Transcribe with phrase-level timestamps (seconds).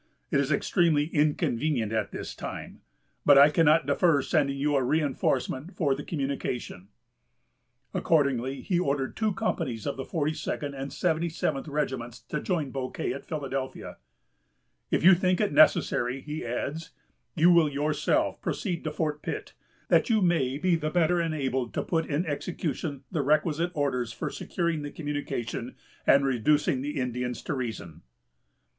[0.31, 2.81] It is extremely inconvenient at this time;...
[3.23, 6.87] but I cannot defer sending you a reinforcement for the communication."
[7.93, 13.27] Accordingly he ordered two companies of the 42d and 77th regiments to join Bouquet at
[13.27, 13.97] Philadelphia.
[14.89, 16.89] "If you think it necessary," he adds,
[17.35, 19.53] "you will yourself proceed to Fort Pitt,
[19.89, 24.31] that you may be the better enabled to put in execution the requisite orders for
[24.31, 25.75] securing the communication
[26.07, 28.01] and reducing the Indians to reason."